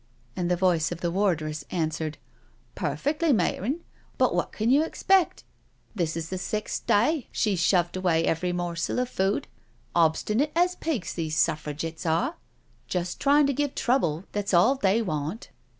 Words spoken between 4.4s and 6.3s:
can you expect? This is